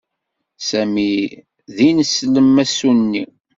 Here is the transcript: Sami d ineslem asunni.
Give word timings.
Sami 0.67 1.13
d 1.75 1.77
ineslem 1.89 2.53
asunni. 2.63 3.23